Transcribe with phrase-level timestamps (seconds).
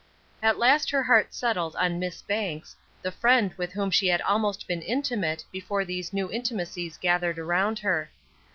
[0.41, 4.67] At last her heart settled on Miss Banks, the friend with whom she had almost
[4.67, 8.09] been intimate before these new intimacies gathered around her.